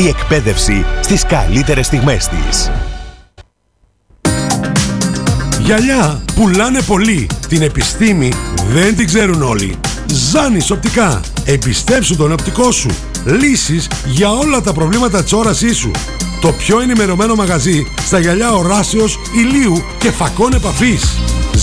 Η 0.00 0.08
εκπαίδευση 0.08 0.84
στις 1.00 1.24
καλύτερες 1.26 1.86
στιγμές 1.86 2.28
της. 2.28 2.70
Γυαλιά 5.60 6.22
πουλάνε 6.34 6.82
πολύ. 6.82 7.26
Την 7.48 7.62
επιστήμη 7.62 8.32
δεν 8.72 8.96
την 8.96 9.06
ξέρουν 9.06 9.42
όλοι. 9.42 9.78
Ζάνης 10.06 10.70
οπτικά. 10.70 11.20
Εμπιστέψου 11.44 12.16
τον 12.16 12.32
οπτικό 12.32 12.72
σου. 12.72 12.88
Λύσεις 13.24 13.90
για 14.04 14.30
όλα 14.30 14.60
τα 14.60 14.72
προβλήματα 14.72 15.22
της 15.22 15.32
όρασής 15.32 15.76
σου. 15.76 15.90
Το 16.40 16.52
πιο 16.52 16.80
ενημερωμένο 16.80 17.34
μαγαζί 17.34 17.86
στα 18.06 18.18
γυαλιά 18.18 18.52
οράσεως, 18.52 19.18
ηλίου 19.34 19.84
και 19.98 20.10
φακών 20.10 20.52
επαφής. 20.52 21.18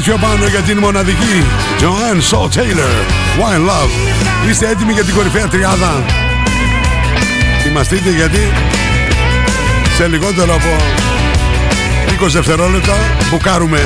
πιο 0.04 0.16
πάνω 0.16 0.46
για 0.46 0.60
την 0.60 0.78
μοναδική. 0.78 1.44
Joanne 1.80 2.22
Saul 2.30 2.48
Taylor 2.56 2.94
Wine 3.40 3.64
Love. 3.68 3.90
Είστε 4.50 4.68
έτοιμοι 4.68 4.92
για 4.92 5.04
την 5.04 5.14
κορυφαία 5.14 5.48
τριάδα; 5.48 6.04
Θυμαστείτε 7.62 8.10
γιατί 8.10 8.52
σε 9.96 10.06
λιγότερο 10.06 10.54
από 10.54 10.68
20 12.24 12.28
δευτερόλεπτα 12.28 12.96
μπουκάρουμε. 13.30 13.80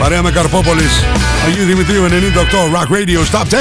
Παρέα 0.00 0.22
με 0.22 0.30
Καρπόπολης. 0.30 1.04
Αγίου 1.46 1.64
Δημητρίου 1.64 2.04
98 2.04 2.10
Rock 2.74 2.88
Radio's 2.96 3.30
Top 3.36 3.46
10 3.48 3.56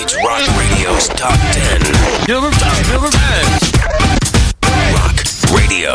It's 0.00 0.14
Rock 0.26 0.44
Radio's 0.60 1.06
Top 1.20 1.38
10 1.52 2.32
Number 2.32 2.50
10 2.50 2.98
Rock 4.96 5.16
Radio. 5.56 5.92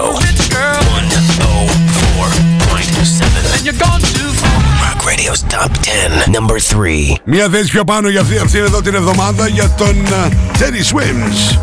104.7 2.74 3.54
And 3.54 3.64
you're 3.66 3.80
gone 3.86 4.02
too 4.18 4.32
far. 4.42 4.63
Rock 4.94 5.06
Radio's 5.06 5.42
Top 5.44 5.72
10, 5.82 6.32
number 6.32 6.60
3. 6.60 7.18
Μια 7.24 7.50
θέση 7.50 7.72
πιο 7.72 7.84
πάνω 7.84 8.10
για 8.10 8.22
αυτή, 8.22 8.38
αυτή 8.38 8.58
εδώ 8.58 8.82
την 8.82 8.96
εβδομάδα 8.96 9.48
για 9.48 9.70
τον 9.70 9.96
uh, 10.06 10.32
Teddy 10.58 10.96
Swims. 10.96 11.58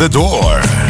The 0.00 0.08
Door. 0.08 0.83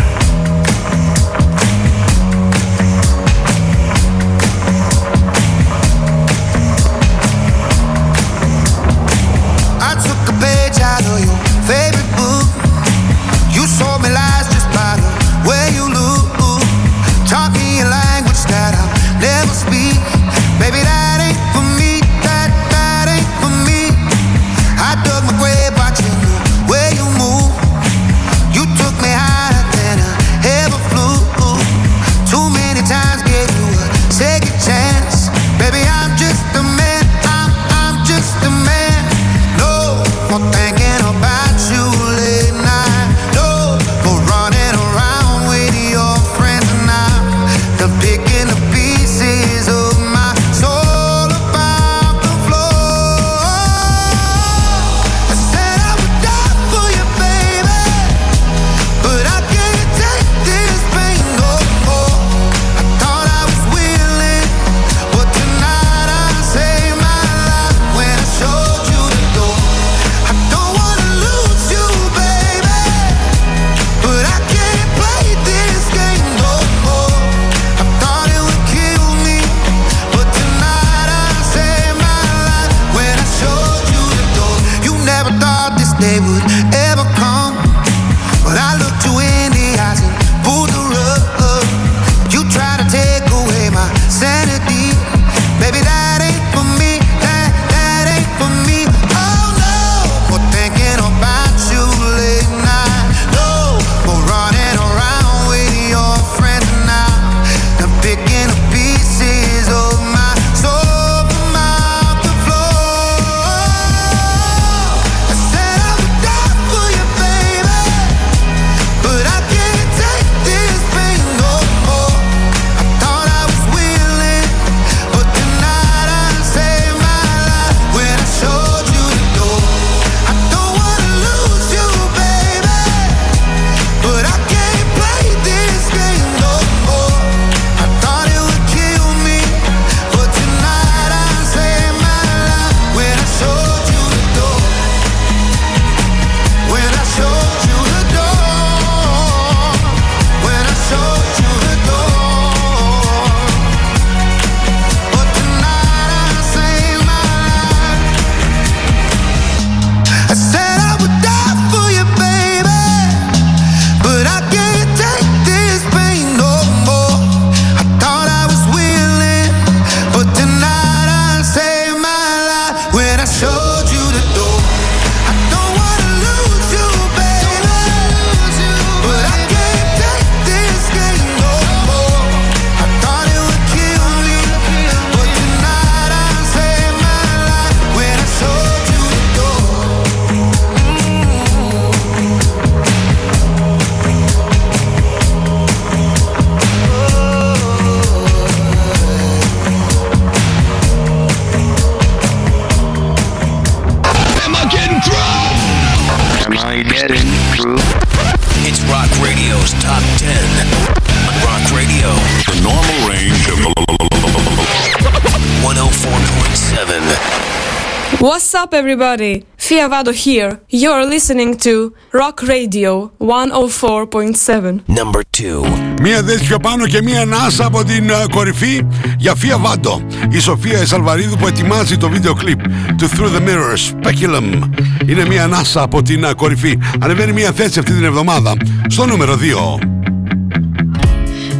everybody? 218.74 219.44
Fia 219.56 219.88
Vado 219.88 220.12
here. 220.12 220.60
You're 220.68 221.06
listening 221.06 221.56
to 221.58 221.94
Rock 222.12 222.42
Radio 222.42 223.12
104.7. 223.18 224.82
Number 224.88 225.22
2. 225.30 225.64
Μία 226.00 226.22
δέσπια 226.22 226.58
πάνω 226.58 226.86
και 226.86 227.02
μία 227.02 227.20
ανάσα 227.20 227.66
από 227.66 227.84
την 227.84 228.10
uh, 228.10 228.26
κορυφή 228.30 228.86
για 229.18 229.34
Φία 229.34 229.58
Βάντο. 229.58 230.02
Η 230.30 230.38
Σοφία 230.38 230.78
Εσαλβαρίδου 230.78 231.36
που 231.36 231.46
ετοιμάζει 231.46 231.96
το 231.96 232.08
βίντεο 232.08 232.34
κλιπ 232.34 232.60
του 232.96 233.08
Through 233.08 233.36
the 233.36 233.48
Mirrors, 233.48 234.06
Peculum. 234.06 234.70
Είναι 235.06 235.26
μία 235.26 235.44
ανάσα 235.44 235.82
από 235.82 236.02
την 236.02 236.26
uh, 236.26 236.34
κορυφή. 236.36 236.78
Ανεβαίνει 237.00 237.32
μία 237.32 237.52
θέση 237.52 237.78
αυτή 237.78 237.92
την 237.92 238.04
εβδομάδα 238.04 238.56
στο 238.88 239.06
νούμερο 239.06 239.38
2. 239.78 239.94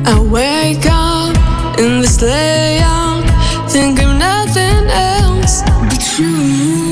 I 0.07 0.19
wake 0.39 0.87
up 0.87 1.35
in 1.79 2.01
this 2.03 2.21
layout, 2.21 3.25
think 3.73 3.99
of 4.05 4.11
nothing 4.29 4.85
else 4.91 5.63
but 5.91 6.03
you. 6.19 6.84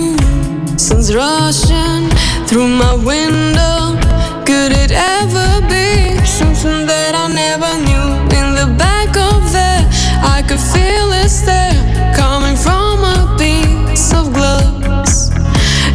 Sun's 0.92 1.14
rushing 1.14 2.10
through 2.46 2.68
my 2.68 2.92
window. 2.94 3.96
Could 4.44 4.72
it 4.72 4.92
ever 4.92 5.48
be 5.66 6.20
something 6.26 6.86
that 6.86 7.14
I 7.14 7.28
never 7.32 7.72
knew? 7.86 8.08
In 8.38 8.54
the 8.60 8.68
back 8.76 9.08
of 9.16 9.40
there, 9.52 9.88
I 10.22 10.42
could 10.46 10.60
feel 10.60 11.06
it's 11.24 11.40
there, 11.48 11.72
coming 12.14 12.56
from 12.56 13.04
a 13.16 13.34
piece 13.38 14.12
of 14.12 14.34
glass. 14.34 15.30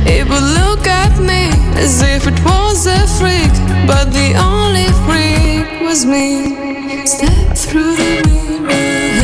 It 0.07 0.27
would 0.27 0.47
look 0.61 0.87
at 0.87 1.13
me 1.19 1.51
as 1.77 2.01
if 2.01 2.25
it 2.25 2.39
was 2.43 2.87
a 2.87 3.05
freak, 3.19 3.53
but 3.85 4.11
the 4.11 4.33
only 4.33 4.89
freak 5.05 5.79
was 5.87 6.05
me. 6.05 7.05
Step 7.05 7.55
through 7.55 7.95
the 7.95 8.57
mirror. 8.65 9.16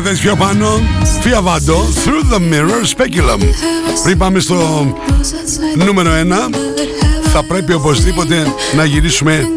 Μία 0.00 0.10
θέση 0.10 0.22
πιο 0.22 0.36
πάνω, 0.36 0.80
Φία 1.20 1.42
Βάντο, 1.42 1.88
Through 2.04 2.34
the 2.34 2.38
Mirror, 2.38 2.96
Speculum. 2.96 3.40
Πριν 4.02 4.18
πάμε 4.18 4.40
στο 4.40 4.86
νούμερο 5.86 6.10
1, 6.10 6.54
θα 7.32 7.44
πρέπει 7.44 7.72
οπωσδήποτε 7.72 8.46
να 8.76 8.84
γυρίσουμε 8.84 9.48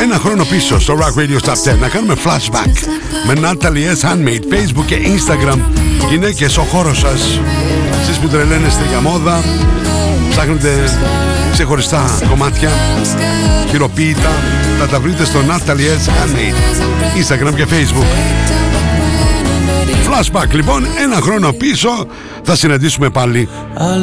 ένα 0.00 0.18
χρόνο 0.18 0.44
πίσω 0.44 0.80
στο 0.80 0.98
Rock 0.98 1.20
Radio 1.20 1.48
Top 1.48 1.72
10. 1.74 1.78
Να 1.80 1.88
κάνουμε 1.88 2.14
flashback 2.24 2.88
με 3.26 3.34
Natalie 3.40 3.96
S. 3.96 4.10
Handmade, 4.10 4.54
Facebook 4.54 4.84
και 4.86 4.96
Instagram. 4.96 5.58
Γυναίκες, 6.10 6.56
ο 6.56 6.62
χώρος 6.62 6.98
σας. 6.98 7.40
Εσείς 8.02 8.16
που 8.16 8.28
τρελαίνεστε 8.28 8.84
για 8.88 9.00
μόδα, 9.00 9.44
ψάχνετε 10.30 10.98
ξεχωριστά 11.52 12.18
κομμάτια, 12.28 12.70
χειροποίητα. 13.70 14.30
Θα 14.78 14.86
τα 14.86 15.00
βρείτε 15.00 15.24
στο 15.24 15.38
Natalie 15.48 15.90
S. 15.98 16.08
Handmade, 16.08 16.56
Instagram 17.22 17.54
και 17.54 17.66
Facebook. 17.70 18.65
Flashback 20.16 20.52
λοιπόν, 20.52 20.86
ένα 21.02 21.20
χρόνο 21.20 21.52
πίσω 21.52 22.06
θα 22.42 22.56
συναντήσουμε 22.56 23.10
πάλι 23.10 23.48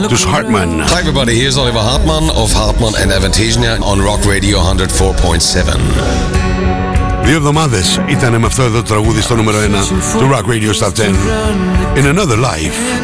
τους 0.07 0.25
Hartman. 0.25 0.89
Hi 0.89 1.01
everybody, 1.01 1.33
here's 1.41 1.57
Oliver 1.57 1.83
Hartmann 1.89 2.29
of 2.29 2.53
Hartmann 2.53 2.95
and 3.01 3.11
Avantasia 3.11 3.79
on 3.91 3.97
Rock 3.99 4.21
Radio 4.25 4.57
104.7. 4.57 5.79
Δύο 7.23 7.35
εβδομάδες 7.35 7.99
ήταν 8.07 8.39
με 8.39 8.45
αυτό 8.45 8.63
εδώ 8.63 8.77
το 8.77 8.83
τραγούδι 8.83 9.21
στο 9.21 9.35
νούμερο 9.35 9.57
1 9.57 9.61
του 10.19 10.29
Rock 10.31 10.45
Radio 10.51 10.85
Top 10.85 10.91
10 10.91 11.99
In 11.99 12.17
Another 12.17 12.37
Life. 12.37 13.02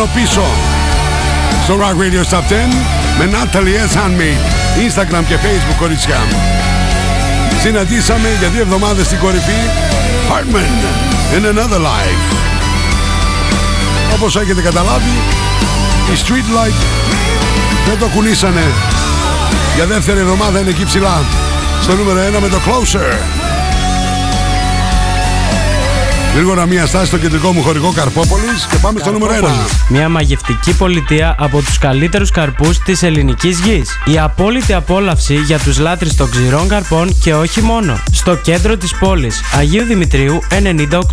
Γυρίσαμε 0.00 0.08
ένα 0.08 0.08
χρόνο 0.08 0.10
πίσω 0.14 0.42
στο 1.64 1.74
Rock 1.80 1.96
Radio 2.02 2.22
Top 2.32 2.52
10 2.52 2.64
με 3.18 3.30
Natalie 3.32 3.88
S. 3.88 3.96
Handmade, 3.96 4.44
Instagram 4.86 5.24
και 5.28 5.34
Facebook 5.34 5.76
κορίτσια. 5.78 6.16
Συναντήσαμε 7.60 8.28
για 8.38 8.48
δύο 8.48 8.60
εβδομάδες 8.60 9.06
στην 9.06 9.18
κορυφή 9.18 9.60
Hartman 10.28 10.74
in 11.36 11.44
Another 11.44 11.80
Life. 11.80 12.36
Όπως 14.14 14.36
έχετε 14.36 14.62
καταλάβει, 14.62 15.10
οι 16.12 16.18
Streetlight 16.24 16.82
δεν 17.88 17.98
το 17.98 18.06
κουνήσανε. 18.06 18.64
Για 19.74 19.86
δεύτερη 19.86 20.20
εβδομάδα 20.20 20.60
είναι 20.60 20.70
εκεί 20.70 20.84
ψηλά. 20.84 21.24
Στο 21.82 21.94
νούμερο 21.96 22.20
1 22.20 22.40
με 22.40 22.48
το 22.48 22.56
Closer. 22.66 23.39
Γρήγορα 26.34 26.66
μία 26.66 26.86
στάση 26.86 27.06
στο 27.06 27.18
κεντρικό 27.18 27.52
μου 27.52 27.62
χωρικό 27.62 27.92
Καρπόπολης 27.92 28.66
και 28.70 28.76
πάμε 28.76 29.00
στο 29.00 29.10
νούμερο 29.12 29.32
1. 29.32 29.46
Μια 29.88 30.08
μαγευτική 30.08 30.76
πολιτεία 30.76 31.34
από 31.38 31.62
τους 31.62 31.78
καλύτερους 31.78 32.30
καρπούς 32.30 32.78
της 32.78 33.02
ελληνικής 33.02 33.58
γης. 33.58 33.90
Η 34.04 34.18
απόλυτη 34.18 34.72
απόλαυση 34.72 35.34
για 35.34 35.58
τους 35.58 35.78
λάτρεις 35.78 36.14
των 36.16 36.30
ξηρών 36.30 36.68
καρπών 36.68 37.18
και 37.22 37.34
όχι 37.34 37.60
μόνο. 37.62 38.02
Στο 38.12 38.36
κέντρο 38.36 38.76
της 38.76 38.94
πόλης, 38.98 39.40
Αγίου 39.58 39.84
Δημητρίου 39.84 40.38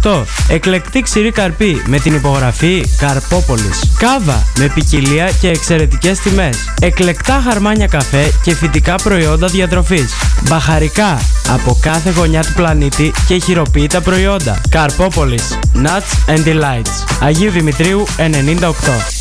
98. 0.01 0.26
Εκλεκτή 0.47 1.01
ξηρή 1.01 1.32
καρπή 1.32 1.82
με 1.86 1.99
την 1.99 2.15
υπογραφή 2.15 2.86
Καρπόπολης. 2.97 3.91
Κάβα 3.97 4.43
με 4.59 4.72
ποικιλία 4.74 5.32
και 5.41 5.49
εξαιρετικές 5.49 6.20
τιμές. 6.20 6.74
Εκλεκτά 6.82 7.41
χαρμάνια 7.49 7.88
καφέ 7.88 8.32
και 8.43 8.55
φυτικά 8.55 8.95
προϊόντα 8.95 9.47
διατροφής. 9.47 10.13
Μπαχαρικά 10.47 11.20
από 11.50 11.78
κάθε 11.82 12.10
γωνιά 12.10 12.41
του 12.41 12.54
πλανήτη 12.54 13.14
και 13.28 13.38
χειροποίητα 13.38 14.02
προϊόντα. 14.02 14.62
Καρπόπολης. 14.70 15.60
Nuts 15.74 16.34
and 16.34 16.43
Delights. 16.45 17.06
Αγίου 17.22 17.52
Δημητρίου 17.52 18.06
98. 18.18 19.18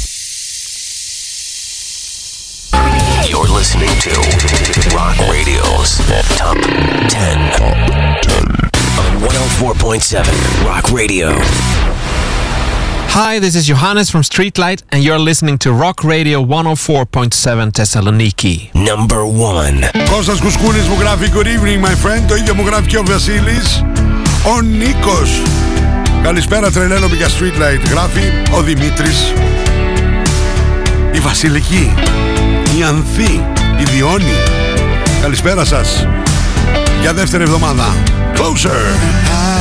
You're 3.31 3.51
listening 3.59 3.95
to 4.07 4.13
Rock 4.99 5.17
Radio's 5.35 5.91
Top 6.41 6.59
10 7.09 7.61
on 7.69 7.77
104.7 9.21 10.67
Rock 10.69 10.87
Radio. 10.93 11.29
Hi, 13.19 13.39
this 13.39 13.55
is 13.57 13.65
Johannes 13.65 14.11
from 14.11 14.21
Streetlight, 14.21 14.83
and 14.93 15.03
you're 15.03 15.19
listening 15.19 15.57
to 15.65 15.73
Rock 15.73 16.05
Radio 16.05 16.45
104.7 16.45 17.73
Thessaloniki. 17.73 18.75
Number 18.75 19.25
1. 19.25 19.91
Κώστας 20.11 20.41
Κουσκούνης 20.41 20.89
μου 20.89 20.97
γράφει 21.01 21.31
Good 21.35 21.47
evening 21.47 21.81
my 21.87 21.95
friend. 22.07 22.25
Το 22.29 22.35
ίδιο 22.35 22.55
μου 22.55 22.63
γράφει 22.67 22.87
και 22.87 22.99
ο 22.99 23.03
Βασίλης. 23.05 23.85
Ο 24.57 24.61
Νίκος. 24.61 25.43
Καλησπέρα 26.23 26.71
τρελαίνομαι 26.71 27.17
για 27.17 27.29
Streetlight. 27.29 27.91
Γράφει 27.91 28.33
ο 28.57 28.63
Δημήτρης. 28.63 29.33
Η 31.13 31.19
Βασιλική. 31.19 31.95
Η 32.79 32.83
Ανθή. 32.83 33.45
Η 33.79 33.83
Διόνη. 33.83 34.35
Καλησπέρα 35.23 35.65
σας. 35.65 36.07
Για 37.01 37.13
δεύτερη 37.13 37.43
εβδομάδα. 37.43 37.95
Closer 38.35 39.56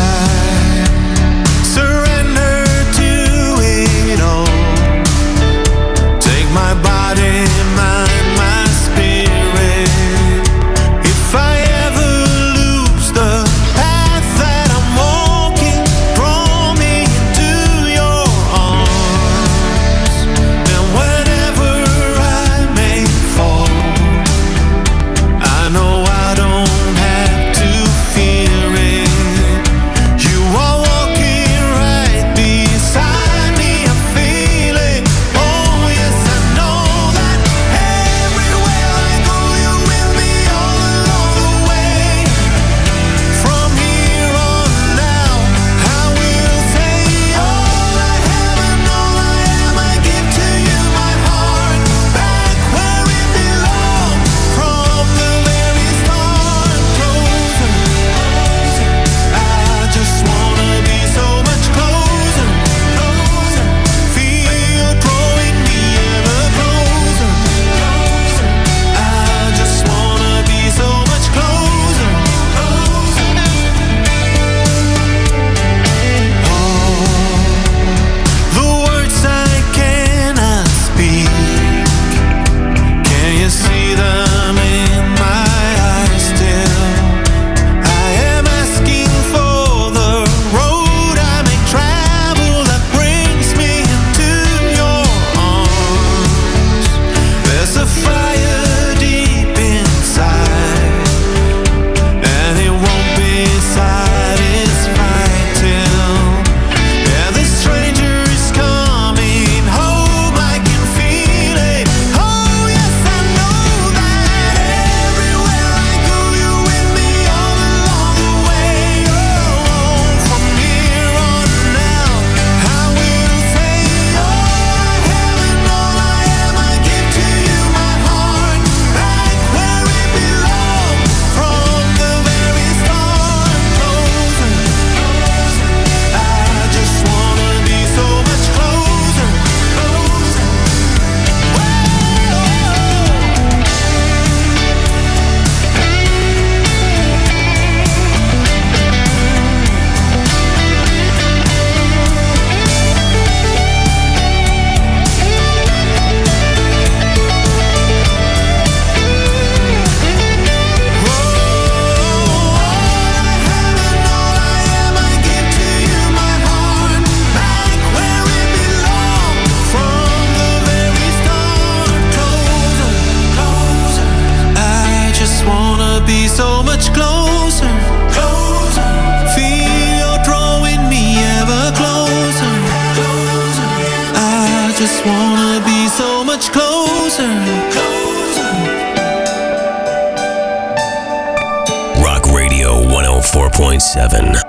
Seven. 193.96 194.45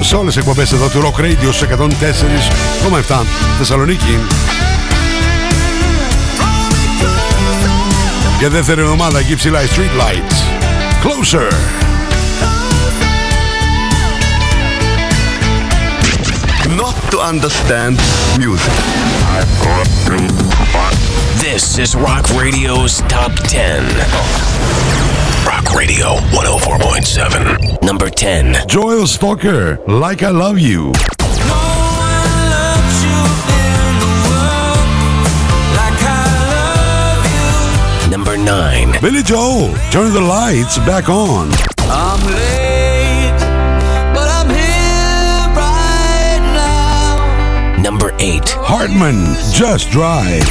σε 0.00 0.16
όλες 0.16 0.34
τις 0.34 0.42
εκπομπές 0.42 0.72
εδώ 0.72 0.88
του 0.88 1.02
Rock 1.02 1.14
Radio 1.20 1.52
στους 1.52 1.68
104,7 3.08 3.24
Θεσσαλονίκη. 3.58 4.18
Για 8.38 8.48
δεύτερη 8.48 8.80
εβδομάδα 8.80 9.18
εκεί 9.18 9.34
ψηλά 9.34 9.62
οι 9.62 9.66
Street 9.66 10.00
Lights. 10.00 10.42
Closer. 11.04 11.52
To 17.10 17.18
understand 17.18 17.96
music. 18.38 18.72
This 21.40 21.78
is 21.78 21.96
Rock 21.96 22.28
Radio's 22.30 22.98
Top 23.02 23.32
10. 23.32 23.84
Rock 25.44 25.74
Radio 25.74 26.16
104.7. 26.30 27.82
Number 27.82 28.10
10. 28.10 28.68
Joel 28.68 29.06
Stalker, 29.06 29.78
Like 29.86 30.22
I 30.22 30.30
Love 30.30 30.58
You. 30.58 30.92
Number 38.10 38.36
9. 38.36 39.00
Billy 39.00 39.22
Joel, 39.22 39.74
Turn 39.90 40.12
the 40.12 40.20
Lights 40.20 40.78
Back 40.78 41.08
On. 41.08 41.48
Number 47.82 48.12
8. 48.18 48.42
Hartman, 48.50 49.34
Just 49.54 49.90
Drive. 49.90 50.44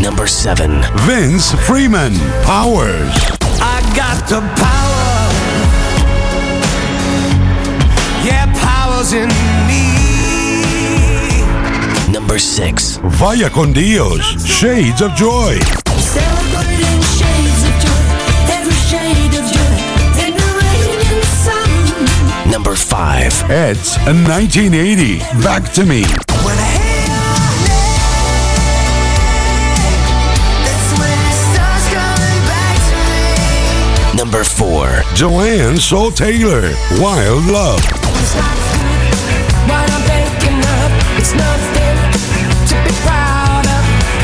Number 0.00 0.28
7. 0.28 0.82
Vince 0.98 1.52
Freeman, 1.66 2.14
Powers. 2.44 3.12
I 3.60 3.82
got 3.96 4.28
the 4.28 4.40
power. 4.54 5.30
Yeah, 8.24 8.46
power's 8.62 9.12
in 9.12 9.28
me. 9.66 9.90
Number 12.12 12.38
6. 12.38 13.00
Vaya 13.02 13.50
con 13.50 13.72
Dios, 13.72 14.22
Shades 14.46 15.02
of 15.02 15.12
Joy. 15.16 15.58
number 22.70 22.84
five. 22.84 23.32
It's 23.50 23.96
a 23.96 24.14
1980. 24.14 25.18
Back 25.42 25.72
to 25.72 25.84
me. 25.84 26.02
Number 34.16 34.44
four. 34.44 35.02
Joanne 35.16 35.78
Soul 35.78 36.12
Taylor. 36.12 36.70
Wild 37.00 37.44
Love. 37.46 37.82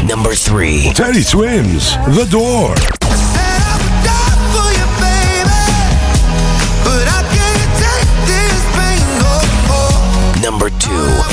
Number 0.06 0.34
three. 0.36 0.92
Teddy 0.94 1.22
Swims. 1.22 1.96
The 2.14 2.28
Door. 2.30 2.95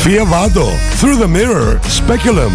2. 0.03 0.09
Fiavato, 0.09 0.77
Through 0.99 1.15
the 1.15 1.27
Mirror, 1.27 1.79
Speculum. 1.83 2.53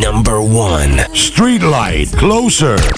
Number 0.00 0.40
1. 0.40 0.90
Streetlight, 1.12 2.16
Closer. 2.16 2.97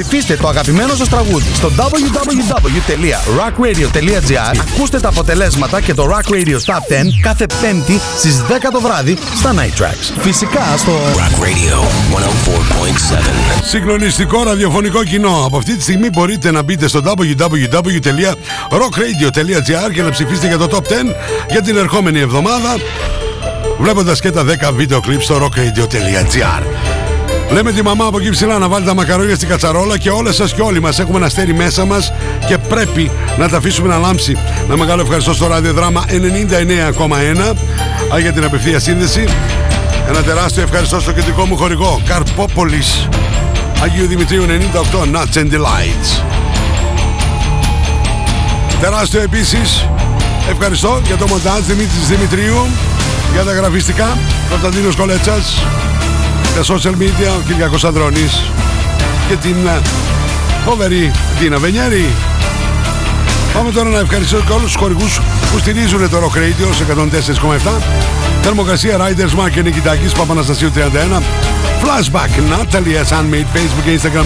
Ψηφίστε 0.00 0.36
το 0.36 0.48
αγαπημένο 0.48 0.94
σας 0.94 1.08
τραγούδι 1.08 1.54
στο 1.54 1.72
www.rockradio.gr 1.76 4.56
Ακούστε 4.74 5.00
τα 5.00 5.08
αποτελέσματα 5.08 5.80
και 5.80 5.94
το 5.94 6.10
Rock 6.10 6.30
Radio 6.32 6.46
Top 6.46 6.52
10 6.52 6.54
κάθε 7.22 7.46
πέμπτη 7.60 8.00
στις 8.16 8.42
10 8.48 8.52
το 8.72 8.80
βράδυ 8.80 9.16
στα 9.34 9.54
Night 9.54 9.74
Tracks. 9.82 10.12
Φυσικά 10.18 10.76
στο 10.76 10.92
Rock 10.92 11.42
Radio 11.42 11.82
104.7. 12.16 12.20
Συγκλονιστικό 13.62 14.42
ραδιοφωνικό 14.42 15.04
κοινό. 15.04 15.42
Από 15.46 15.56
αυτή 15.56 15.76
τη 15.76 15.82
στιγμή 15.82 16.10
μπορείτε 16.10 16.50
να 16.50 16.62
μπείτε 16.62 16.88
στο 16.88 17.00
www.rockradio.gr 17.04 19.92
και 19.94 20.02
να 20.02 20.10
ψηφίσετε 20.10 20.46
για 20.46 20.58
το 20.58 20.68
Top 20.70 20.82
10 20.82 20.86
για 21.50 21.62
την 21.62 21.76
ερχόμενη 21.76 22.20
εβδομάδα 22.20 22.76
βλέποντας 23.78 24.20
και 24.20 24.30
τα 24.30 24.44
10 24.70 24.74
βίντεο 24.74 25.00
κλιπ 25.00 25.22
στο 25.22 25.46
rockradio.gr 25.46 26.62
Λέμε 27.50 27.72
τη 27.72 27.82
μαμά 27.82 28.04
από 28.04 28.18
εκεί 28.18 28.30
ψηλά 28.30 28.58
να 28.58 28.68
βάλει 28.68 28.84
τα 28.84 28.94
μακαρόνια 28.94 29.34
στην 29.34 29.48
κατσαρόλα 29.48 29.98
και 29.98 30.10
όλες 30.10 30.34
σας 30.34 30.54
και 30.54 30.62
όλοι 30.62 30.80
μας 30.80 30.98
έχουμε 30.98 31.16
ένα 31.16 31.26
αστέρι 31.26 31.54
μέσα 31.54 31.84
μας 31.84 32.12
και 32.46 32.58
πρέπει 32.58 33.10
να 33.38 33.48
τα 33.48 33.56
αφήσουμε 33.56 33.88
να 33.88 33.98
λάμψει. 33.98 34.36
Ένα 34.64 34.76
μεγάλο 34.76 35.02
ευχαριστώ 35.02 35.34
στο 35.34 35.46
ραδιοδράμα 35.46 36.04
99,1 36.08 37.54
α, 38.14 38.18
για 38.18 38.32
την 38.32 38.44
απευθεία 38.44 38.78
σύνδεση. 38.78 39.24
Ένα 40.08 40.22
τεράστιο 40.22 40.62
ευχαριστώ 40.62 41.00
στο 41.00 41.12
κεντρικό 41.12 41.44
μου 41.44 41.56
χορηγό 41.56 42.00
Καρπόπολης 42.06 43.08
Αγίου 43.82 44.06
Δημητρίου 44.06 44.44
98 44.44 45.16
Nuts 45.16 45.38
and 45.38 45.52
Delights. 45.52 46.22
Τεράστιο 48.80 49.20
επίσης 49.20 49.88
ευχαριστώ 50.50 51.00
για 51.06 51.16
το 51.16 51.26
μοντάζ 51.26 51.60
Δημήτρης 51.60 52.08
Δημητρίου 52.08 52.66
για 53.32 53.44
τα 53.44 53.52
γραφιστικά 53.52 54.18
Κωνσταντίνος 54.50 54.96
Κολέτσας 54.96 55.62
τα 56.58 56.74
social 56.74 57.02
media 57.02 57.38
ο 57.38 57.42
Κυριακός 57.46 57.84
Ανδρώνης 57.84 58.42
και 59.28 59.34
την 59.36 59.66
ε, 59.66 59.80
φοβερή 60.64 61.10
Δίνα 61.38 61.58
Βενιέρη. 61.58 62.04
Πάμε 63.54 63.70
τώρα 63.70 63.88
να 63.88 63.98
ευχαριστήσω 63.98 64.42
και 64.46 64.52
όλους 64.52 64.64
τους 64.64 64.74
χορηγούς 64.74 65.20
που 65.52 65.58
στηρίζουν 65.58 66.10
το 66.10 66.18
Rock 66.18 66.36
Radio 66.36 66.74
σε 66.74 66.86
104,7 67.64 67.82
Θερμοκρασία 68.42 68.96
Riders 68.98 69.44
Mark 69.44 69.50
και 69.50 69.62
Νικητάκης 69.62 70.12
Παπαναστασίου 70.12 70.70
31 70.74 71.22
Flashback 71.82 72.52
Natalia 72.52 73.16
Sunmade 73.16 73.56
Facebook 73.56 73.84
και 73.84 74.00
Instagram. 74.00 74.24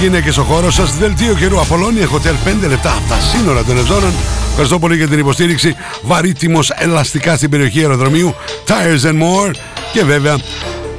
Γυναίκες 0.00 0.36
ο 0.36 0.42
χώρος 0.42 0.74
σας 0.74 0.96
Δελτίο 0.96 1.34
καιρού 1.34 1.60
Απολώνια 1.60 2.06
Hotel 2.06 2.64
5 2.64 2.68
λεπτά. 2.68 2.90
Από 2.90 3.08
τα 3.08 3.18
σύνορα 3.20 3.64
των 3.64 3.78
Ευζώνων. 3.78 4.12
Ευχαριστώ 4.48 4.78
πολύ 4.78 4.96
για 4.96 5.08
την 5.08 5.18
υποστήριξη. 5.18 5.74
Βαρύτιμος 6.02 6.70
ελαστικά 6.70 7.36
στην 7.36 7.50
περιοχή 7.50 7.80
αεροδρομίου. 7.80 8.34
Tires 8.66 9.08
and 9.08 9.18
More. 9.22 9.54
Και 9.92 10.04
βέβαια 10.04 10.36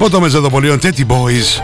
Πότο 0.02 0.20
μεζεδοπολίων 0.20 0.78
Teddy 0.82 1.06
Boys. 1.06 1.62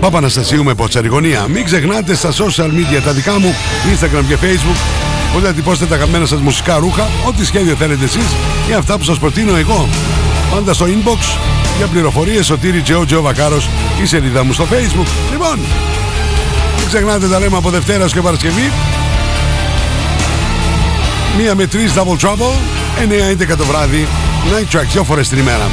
Παπαναστασίου 0.00 0.64
με 0.64 0.74
ποτσαριγωνία. 0.74 1.46
Μην 1.48 1.64
ξεχνάτε 1.64 2.14
στα 2.14 2.32
social 2.32 2.66
media 2.66 3.00
τα 3.04 3.12
δικά 3.12 3.38
μου 3.38 3.54
Instagram 3.92 4.24
και 4.28 4.36
Facebook. 4.40 4.76
Μπορείτε 5.30 5.48
να 5.48 5.54
τυπώσετε 5.54 5.86
τα 5.86 5.94
αγαπημένα 5.94 6.26
σας 6.26 6.40
μουσικά 6.40 6.76
ρούχα 6.76 7.08
Ό,τι 7.26 7.44
σχέδιο 7.44 7.74
θέλετε 7.74 8.04
εσείς 8.04 8.26
Ή 8.70 8.72
αυτά 8.72 8.98
που 8.98 9.04
σας 9.04 9.18
προτείνω 9.18 9.56
εγώ. 9.56 9.88
Πάντα 10.54 10.72
στο 10.72 10.86
inbox 10.86 11.38
για 11.76 11.86
πληροφορίες 11.86 12.46
Σωτήρι 12.46 12.80
Τζεό 12.80 13.06
Τζεό 13.06 13.22
Βακάρος 13.22 13.68
Η 14.02 14.06
σελίδα 14.06 14.44
μου 14.44 14.52
στο 14.52 14.64
facebook. 14.70 15.06
Λοιπόν 15.32 15.58
Μην 16.78 16.86
ξεχνάτε 16.86 17.28
τα 17.28 17.38
λέμε 17.38 17.56
από 17.56 17.70
Δευτέρας 17.70 18.12
και 18.12 18.20
Παρασκευή. 18.20 18.72
Μία 21.38 21.54
με 21.54 21.66
τρεις 21.66 21.92
Double 21.94 22.26
Trouble 22.26 22.54
9-11 23.52 23.56
το 23.56 23.64
βράδυ. 23.64 24.06
Night 24.50 24.76
Track 24.76 24.86
δυο 24.92 25.04
φορές 25.04 25.28
την 25.28 25.38
ημέρα 25.38 25.66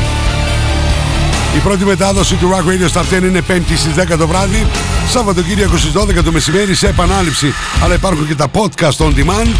η 1.55 1.57
πρώτη 1.57 1.85
μετάδοση 1.85 2.35
του 2.35 2.49
Rock 2.51 2.69
Radio 2.69 2.99
Star 2.99 3.19
10 3.19 3.23
είναι 3.23 3.41
5η 3.47 3.75
στις 3.75 3.93
10 4.13 4.17
το 4.17 4.27
βράδυ. 4.27 4.67
Σαββατοκύριακο 5.09 5.77
στις 5.77 5.91
12 5.91 6.23
το 6.23 6.31
μεσημέρι 6.31 6.75
σε 6.75 6.87
επανάληψη. 6.87 7.53
Αλλά 7.83 7.93
υπάρχουν 7.93 8.27
και 8.27 8.35
τα 8.35 8.47
podcast 8.53 9.05
on 9.05 9.09
demand. 9.09 9.55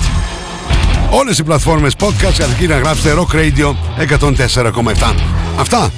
Όλες 1.10 1.38
οι 1.38 1.44
πλατφόρμες 1.44 1.94
podcast 2.00 2.42
αρκεί 2.50 2.68
να 2.68 2.78
γράψετε 2.78 3.16
Rock 3.18 3.36
Radio 3.36 3.74
104,7 3.98 5.16
Αυτά, 5.60 5.90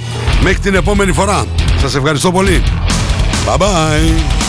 μέχρι 0.42 0.58
την 0.58 0.74
επόμενη 0.74 1.12
φορά. 1.12 1.44
Σας 1.80 1.94
ευχαριστώ 1.94 2.32
πολύ. 2.32 2.62
Bye 3.46 3.58
bye 3.58 4.45